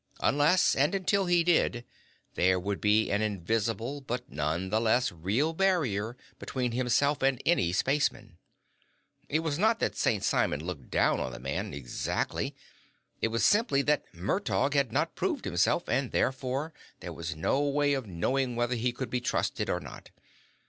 Unless 0.21 0.73
and 0.73 0.95
until 0.95 1.27
he 1.27 1.43
did, 1.43 1.85
there 2.33 2.59
would 2.59 2.81
be 2.81 3.11
an 3.11 3.21
invisible, 3.21 4.01
but 4.01 4.27
nonetheless 4.27 5.11
real 5.11 5.53
barrier 5.53 6.17
between 6.39 6.71
himself 6.71 7.21
and 7.21 7.39
any 7.45 7.71
spaceman. 7.71 8.39
It 9.29 9.41
was 9.41 9.59
not 9.59 9.79
that 9.79 9.95
St. 9.95 10.23
Simon 10.23 10.65
looked 10.65 10.89
down 10.89 11.19
on 11.19 11.31
the 11.31 11.37
man, 11.39 11.71
exactly; 11.75 12.55
it 13.21 13.27
was 13.27 13.45
simply 13.45 13.83
that 13.83 14.05
Murtaugh 14.11 14.73
had 14.73 14.91
not 14.91 15.13
proved 15.13 15.45
himself, 15.45 15.87
and, 15.87 16.09
therefore, 16.09 16.73
there 16.99 17.13
was 17.13 17.35
no 17.35 17.61
way 17.61 17.93
of 17.93 18.07
knowing 18.07 18.55
whether 18.55 18.73
he 18.73 18.91
could 18.91 19.11
be 19.11 19.21
trusted 19.21 19.69
or 19.69 19.79
not. 19.79 20.09